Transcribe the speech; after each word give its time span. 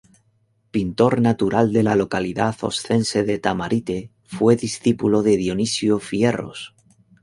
Pintor 0.71 1.21
natural 1.21 1.71
de 1.71 1.83
la 1.83 1.93
localidad 1.95 2.55
oscense 2.63 3.21
de 3.23 3.37
Tamarite, 3.37 4.09
fue 4.23 4.55
discípulo 4.55 5.21
de 5.21 5.37
Dionisio 5.37 5.99
Fierros. 5.99 6.73